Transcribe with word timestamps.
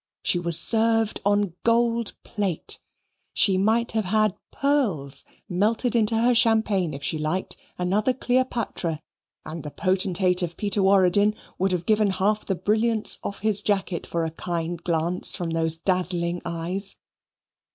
She 0.23 0.39
was 0.39 0.59
served 0.59 1.21
on 1.23 1.53
gold 1.63 2.13
plate. 2.23 2.79
She 3.35 3.55
might 3.55 3.91
have 3.91 4.05
had 4.05 4.35
pearls 4.51 5.23
melted 5.47 5.95
into 5.95 6.17
her 6.17 6.33
champagne 6.33 6.95
if 6.95 7.03
she 7.03 7.19
liked 7.19 7.55
another 7.77 8.11
Cleopatra 8.11 8.99
and 9.45 9.61
the 9.61 9.69
potentate 9.69 10.41
of 10.41 10.57
Peterwaradin 10.57 11.35
would 11.59 11.71
have 11.71 11.85
given 11.85 12.09
half 12.09 12.47
the 12.47 12.55
brilliants 12.55 13.19
off 13.23 13.41
his 13.41 13.61
jacket 13.61 14.07
for 14.07 14.25
a 14.25 14.31
kind 14.31 14.83
glance 14.83 15.35
from 15.35 15.51
those 15.51 15.77
dazzling 15.77 16.41
eyes. 16.43 16.97